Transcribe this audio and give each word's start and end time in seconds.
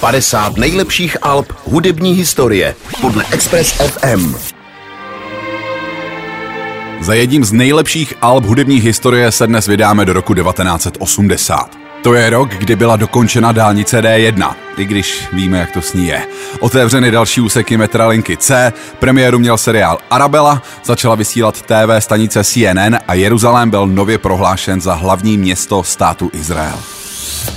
50 0.00 0.56
nejlepších 0.56 1.16
alb 1.22 1.52
hudební 1.64 2.12
historie 2.12 2.74
podle 3.00 3.24
Express 3.30 3.72
FM. 3.72 4.34
Za 7.00 7.14
jedním 7.14 7.44
z 7.44 7.52
nejlepších 7.52 8.14
alb 8.22 8.44
hudební 8.44 8.80
historie 8.80 9.32
se 9.32 9.46
dnes 9.46 9.66
vydáme 9.66 10.04
do 10.04 10.12
roku 10.12 10.34
1980. 10.34 11.78
To 12.02 12.14
je 12.14 12.30
rok, 12.30 12.48
kdy 12.50 12.76
byla 12.76 12.96
dokončena 12.96 13.52
dálnice 13.52 14.00
D1, 14.00 14.54
i 14.76 14.84
když 14.84 15.28
víme, 15.32 15.58
jak 15.58 15.72
to 15.72 15.82
s 15.82 15.92
ní 15.92 16.06
je. 16.06 16.26
Otevřeny 16.60 17.10
další 17.10 17.40
úseky 17.40 17.76
Metralinky 17.76 18.36
C, 18.36 18.72
premiéru 18.98 19.38
měl 19.38 19.58
seriál 19.58 19.98
Arabella, 20.10 20.62
začala 20.84 21.14
vysílat 21.14 21.62
TV 21.62 21.90
stanice 21.98 22.44
CNN 22.44 22.98
a 23.08 23.14
Jeruzalém 23.14 23.70
byl 23.70 23.86
nově 23.86 24.18
prohlášen 24.18 24.80
za 24.80 24.94
hlavní 24.94 25.38
město 25.38 25.82
státu 25.82 26.30
Izrael. 26.32 26.95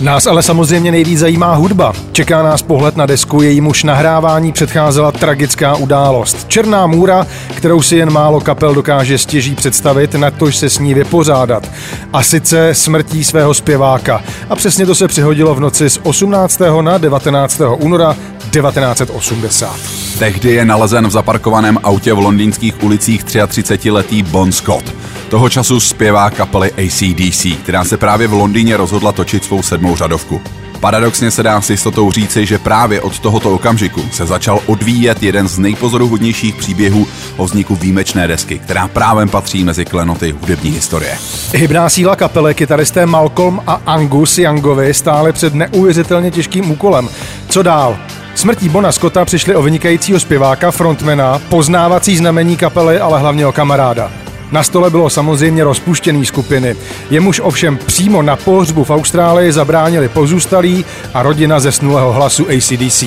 Nás 0.00 0.26
ale 0.26 0.42
samozřejmě 0.42 0.92
nejvíc 0.92 1.18
zajímá 1.18 1.54
hudba. 1.54 1.92
Čeká 2.12 2.42
nás 2.42 2.62
pohled 2.62 2.96
na 2.96 3.06
desku, 3.06 3.42
jejímuž 3.42 3.84
nahrávání 3.84 4.52
předcházela 4.52 5.12
tragická 5.12 5.76
událost. 5.76 6.48
Černá 6.48 6.86
můra, 6.86 7.26
kterou 7.54 7.82
si 7.82 7.96
jen 7.96 8.12
málo 8.12 8.40
kapel 8.40 8.74
dokáže 8.74 9.18
stěží 9.18 9.54
představit, 9.54 10.14
na 10.14 10.30
tož 10.30 10.56
se 10.56 10.70
s 10.70 10.78
ní 10.78 10.94
vypořádat. 10.94 11.70
A 12.12 12.22
sice 12.22 12.74
smrtí 12.74 13.24
svého 13.24 13.54
zpěváka. 13.54 14.22
A 14.50 14.56
přesně 14.56 14.86
to 14.86 14.94
se 14.94 15.08
přihodilo 15.08 15.54
v 15.54 15.60
noci 15.60 15.90
z 15.90 16.00
18. 16.02 16.60
na 16.80 16.98
19. 16.98 17.60
února 17.78 18.16
1980. 18.50 19.76
Tehdy 20.18 20.50
je 20.50 20.64
nalezen 20.64 21.06
v 21.06 21.10
zaparkovaném 21.10 21.78
autě 21.82 22.12
v 22.12 22.18
londýnských 22.18 22.82
ulicích 22.82 23.24
33-letý 23.24 24.22
Bon 24.22 24.52
Scott. 24.52 24.94
Toho 25.28 25.48
času 25.48 25.80
zpěvá 25.80 26.30
kapely 26.30 26.72
ACDC, 26.72 27.46
která 27.62 27.84
se 27.84 27.96
právě 27.96 28.28
v 28.28 28.32
Londýně 28.32 28.76
rozhodla 28.76 29.12
točit 29.12 29.44
svou 29.44 29.62
sedmou 29.62 29.96
řadovku. 29.96 30.40
Paradoxně 30.80 31.30
se 31.30 31.42
dá 31.42 31.60
s 31.60 31.70
jistotou 31.70 32.12
říci, 32.12 32.46
že 32.46 32.58
právě 32.58 33.00
od 33.00 33.18
tohoto 33.18 33.54
okamžiku 33.54 34.02
se 34.12 34.26
začal 34.26 34.60
odvíjet 34.66 35.22
jeden 35.22 35.48
z 35.48 35.58
nejpozoruhodnějších 35.58 36.54
příběhů 36.54 37.06
o 37.36 37.44
vzniku 37.44 37.76
výjimečné 37.76 38.28
desky, 38.28 38.58
která 38.58 38.88
právem 38.88 39.28
patří 39.28 39.64
mezi 39.64 39.84
klenoty 39.84 40.34
hudební 40.40 40.70
historie. 40.70 41.18
Hybná 41.54 41.88
síla 41.88 42.16
kapely, 42.16 42.54
kytaristé 42.54 43.06
Malcolm 43.06 43.60
a 43.66 43.80
Angus 43.86 44.38
Youngovi 44.38 44.94
stále 44.94 45.32
před 45.32 45.54
neuvěřitelně 45.54 46.30
těžkým 46.30 46.70
úkolem. 46.70 47.08
Co 47.48 47.62
dál? 47.62 47.98
Smrtí 48.34 48.68
Bona 48.68 48.92
Scotta 48.92 49.24
přišli 49.24 49.56
o 49.56 49.62
vynikajícího 49.62 50.20
zpěváka, 50.20 50.70
frontmana, 50.70 51.38
poznávací 51.48 52.16
znamení 52.16 52.56
kapely, 52.56 53.00
ale 53.00 53.20
hlavně 53.20 53.46
o 53.46 53.52
kamaráda. 53.52 54.25
Na 54.52 54.62
stole 54.62 54.90
bylo 54.90 55.10
samozřejmě 55.10 55.64
rozpuštěný 55.64 56.26
skupiny. 56.26 56.76
Jemuž 57.10 57.40
ovšem 57.40 57.76
přímo 57.76 58.22
na 58.22 58.36
pohřbu 58.36 58.84
v 58.84 58.90
Austrálii 58.90 59.52
zabránili 59.52 60.08
pozůstalí 60.08 60.84
a 61.14 61.22
rodina 61.22 61.60
zesnulého 61.60 62.12
hlasu 62.12 62.46
ACDC. 62.48 63.04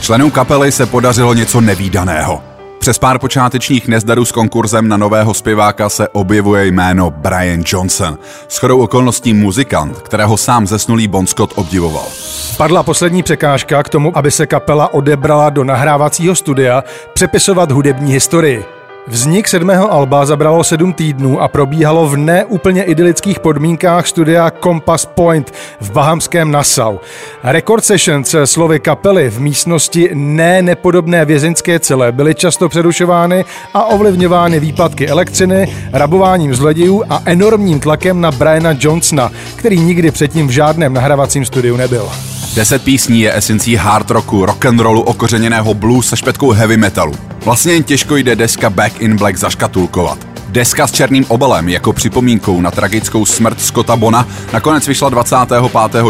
Členům 0.00 0.30
kapely 0.30 0.72
se 0.72 0.86
podařilo 0.86 1.34
něco 1.34 1.60
nevýdaného. 1.60 2.42
Přes 2.78 2.98
pár 2.98 3.18
počátečních 3.18 3.88
nezdarů 3.88 4.24
s 4.24 4.32
konkurzem 4.32 4.88
na 4.88 4.96
nového 4.96 5.34
zpěváka 5.34 5.88
se 5.88 6.08
objevuje 6.08 6.66
jméno 6.66 7.10
Brian 7.10 7.62
Johnson. 7.66 8.18
S 8.48 8.58
chodou 8.58 8.78
okolností 8.78 9.34
muzikant, 9.34 9.98
kterého 9.98 10.36
sám 10.36 10.66
zesnulý 10.66 11.08
Bon 11.08 11.26
Scott 11.26 11.52
obdivoval. 11.54 12.06
Padla 12.56 12.82
poslední 12.82 13.22
překážka 13.22 13.82
k 13.82 13.88
tomu, 13.88 14.18
aby 14.18 14.30
se 14.30 14.46
kapela 14.46 14.94
odebrala 14.94 15.50
do 15.50 15.64
nahrávacího 15.64 16.34
studia 16.34 16.84
přepisovat 17.14 17.70
hudební 17.70 18.12
historii. 18.12 18.64
Vznik 19.06 19.48
sedmého 19.48 19.92
alba 19.92 20.26
zabralo 20.26 20.64
sedm 20.64 20.92
týdnů 20.92 21.40
a 21.40 21.48
probíhalo 21.48 22.08
v 22.08 22.16
neúplně 22.16 22.82
idylických 22.82 23.40
podmínkách 23.40 24.06
studia 24.06 24.52
Compass 24.62 25.06
Point 25.06 25.52
v 25.80 25.90
bahamském 25.90 26.50
Nassau. 26.50 26.98
Record 27.44 27.84
sessions 27.84 28.34
slovy 28.44 28.80
kapely 28.80 29.30
v 29.30 29.40
místnosti 29.40 30.10
ne 30.14 30.62
nepodobné 30.62 31.24
vězeňské 31.24 31.78
cele 31.80 32.12
byly 32.12 32.34
často 32.34 32.68
přerušovány 32.68 33.44
a 33.74 33.84
ovlivňovány 33.84 34.60
výpadky 34.60 35.08
elektřiny, 35.08 35.76
rabováním 35.92 36.54
zlodějů 36.54 37.04
a 37.08 37.22
enormním 37.24 37.80
tlakem 37.80 38.20
na 38.20 38.30
Briana 38.30 38.76
Johnsona, 38.78 39.30
který 39.56 39.80
nikdy 39.80 40.10
předtím 40.10 40.46
v 40.46 40.50
žádném 40.50 40.94
nahrávacím 40.94 41.44
studiu 41.44 41.76
nebyl. 41.76 42.08
Deset 42.54 42.82
písní 42.82 43.20
je 43.20 43.36
esencí 43.36 43.76
hard 43.76 44.10
rocku, 44.10 44.46
rock 44.46 44.64
and 44.66 44.80
rollu, 44.80 45.02
okořeněného 45.02 45.74
blues 45.74 46.08
se 46.08 46.16
špetkou 46.16 46.50
heavy 46.50 46.76
metalu. 46.76 47.12
Vlastně 47.44 47.72
jen 47.72 47.82
těžko 47.82 48.16
jde 48.16 48.36
deska 48.36 48.70
Back 48.70 49.00
in 49.00 49.16
Black 49.16 49.36
zaškatulkovat. 49.36 50.18
Deska 50.48 50.86
s 50.86 50.92
černým 50.92 51.24
obalem 51.28 51.68
jako 51.68 51.92
připomínkou 51.92 52.60
na 52.60 52.70
tragickou 52.70 53.26
smrt 53.26 53.60
Scotta 53.60 53.96
Bona 53.96 54.28
nakonec 54.52 54.88
vyšla 54.88 55.08
25. 55.08 55.62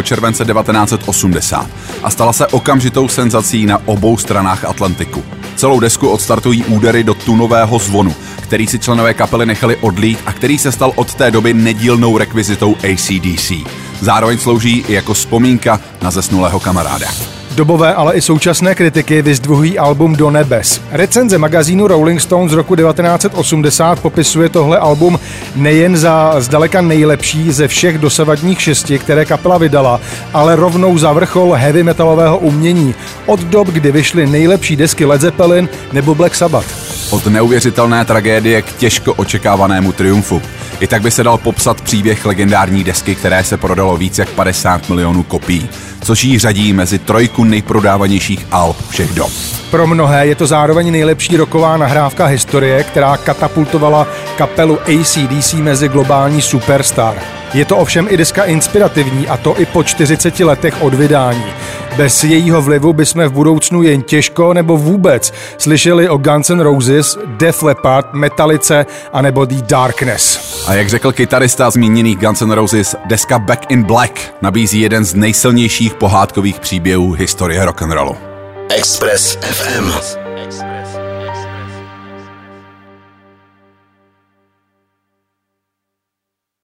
července 0.02 0.44
1980 0.44 1.66
a 2.02 2.10
stala 2.10 2.32
se 2.32 2.46
okamžitou 2.46 3.08
senzací 3.08 3.66
na 3.66 3.78
obou 3.84 4.16
stranách 4.16 4.64
Atlantiku. 4.64 5.22
Celou 5.56 5.80
desku 5.80 6.08
odstartují 6.08 6.64
údery 6.64 7.04
do 7.04 7.14
tunového 7.14 7.78
zvonu, 7.78 8.14
který 8.40 8.66
si 8.66 8.78
členové 8.78 9.14
kapely 9.14 9.46
nechali 9.46 9.76
odlít 9.76 10.18
a 10.26 10.32
který 10.32 10.58
se 10.58 10.72
stal 10.72 10.92
od 10.94 11.14
té 11.14 11.30
doby 11.30 11.54
nedílnou 11.54 12.18
rekvizitou 12.18 12.76
ACDC. 12.76 13.52
Zároveň 14.02 14.38
slouží 14.38 14.84
i 14.88 14.92
jako 14.92 15.14
vzpomínka 15.14 15.80
na 16.02 16.10
zesnulého 16.10 16.60
kamaráda. 16.60 17.06
Dobové, 17.54 17.94
ale 17.94 18.14
i 18.14 18.20
současné 18.20 18.74
kritiky 18.74 19.22
vyzdvuhují 19.22 19.78
album 19.78 20.16
Do 20.16 20.30
nebes. 20.30 20.80
Recenze 20.90 21.38
magazínu 21.38 21.86
Rolling 21.86 22.20
Stone 22.20 22.48
z 22.48 22.52
roku 22.52 22.76
1980 22.76 24.00
popisuje 24.00 24.48
tohle 24.48 24.78
album 24.78 25.18
nejen 25.56 25.96
za 25.96 26.34
zdaleka 26.38 26.80
nejlepší 26.80 27.52
ze 27.52 27.68
všech 27.68 27.98
dosavadních 27.98 28.62
šesti, 28.62 28.98
které 28.98 29.24
kapela 29.24 29.58
vydala, 29.58 30.00
ale 30.34 30.56
rovnou 30.56 30.98
za 30.98 31.12
vrchol 31.12 31.52
heavy 31.52 31.82
metalového 31.82 32.38
umění 32.38 32.94
od 33.26 33.40
dob, 33.40 33.68
kdy 33.68 33.92
vyšly 33.92 34.26
nejlepší 34.26 34.76
desky 34.76 35.04
Led 35.04 35.20
Zeppelin 35.20 35.68
nebo 35.92 36.14
Black 36.14 36.34
Sabbath. 36.34 36.66
Od 37.10 37.26
neuvěřitelné 37.26 38.04
tragédie 38.04 38.62
k 38.62 38.72
těžko 38.72 39.14
očekávanému 39.14 39.92
triumfu. 39.92 40.42
I 40.82 40.86
tak 40.86 41.02
by 41.02 41.10
se 41.10 41.24
dal 41.24 41.38
popsat 41.38 41.80
příběh 41.80 42.26
legendární 42.26 42.84
desky, 42.84 43.14
které 43.14 43.44
se 43.44 43.56
prodalo 43.56 43.96
víc 43.96 44.18
jak 44.18 44.28
50 44.28 44.88
milionů 44.88 45.22
kopií, 45.22 45.68
což 46.04 46.24
jí 46.24 46.38
řadí 46.38 46.72
mezi 46.72 46.98
trojku 46.98 47.44
nejprodávanějších 47.44 48.46
alb 48.50 48.76
všech 48.88 49.14
dob. 49.14 49.32
Pro 49.70 49.86
mnohé 49.86 50.26
je 50.26 50.34
to 50.34 50.46
zároveň 50.46 50.92
nejlepší 50.92 51.36
roková 51.36 51.76
nahrávka 51.76 52.26
historie, 52.26 52.84
která 52.84 53.16
katapultovala 53.16 54.06
kapelu 54.36 54.78
ACDC 54.80 55.54
mezi 55.54 55.88
globální 55.88 56.42
superstar. 56.42 57.14
Je 57.54 57.64
to 57.64 57.76
ovšem 57.76 58.06
i 58.10 58.16
deska 58.16 58.44
inspirativní 58.44 59.28
a 59.28 59.36
to 59.36 59.60
i 59.60 59.66
po 59.66 59.82
40 59.82 60.40
letech 60.40 60.82
od 60.82 60.94
vydání. 60.94 61.44
Bez 61.96 62.24
jejího 62.24 62.62
vlivu 62.62 62.92
bychom 62.92 63.24
v 63.24 63.32
budoucnu 63.32 63.82
jen 63.82 64.02
těžko 64.02 64.54
nebo 64.54 64.76
vůbec 64.76 65.32
slyšeli 65.58 66.08
o 66.08 66.16
Guns 66.16 66.50
N' 66.50 66.60
Roses, 66.60 67.18
Def 67.26 67.62
Leppard, 67.62 68.06
Metalice 68.12 68.86
a 69.12 69.22
nebo 69.22 69.44
The 69.44 69.62
Darkness. 69.62 70.52
A 70.66 70.74
jak 70.74 70.88
řekl 70.88 71.12
kytarista 71.12 71.70
zmíněných 71.70 72.18
Guns 72.18 72.42
N' 72.42 72.50
Roses, 72.50 72.96
deska 73.04 73.38
Back 73.38 73.70
in 73.70 73.82
Black 73.82 74.34
nabízí 74.42 74.80
jeden 74.80 75.04
z 75.04 75.14
nejsilnějších 75.14 75.94
pohádkových 75.94 76.60
příběhů 76.60 77.12
historie 77.12 77.64
rock'n'rollu. 77.64 78.16
Express 78.76 79.38
FM. 79.42 79.92